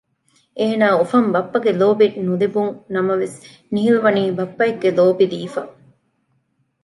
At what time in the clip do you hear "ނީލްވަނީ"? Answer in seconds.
3.73-4.23